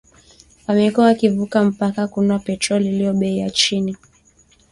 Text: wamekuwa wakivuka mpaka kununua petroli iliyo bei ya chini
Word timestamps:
wamekuwa 0.67 1.05
wakivuka 1.05 1.63
mpaka 1.63 2.07
kununua 2.07 2.39
petroli 2.39 2.87
iliyo 2.87 3.13
bei 3.13 3.37
ya 3.37 3.49
chini 3.49 3.97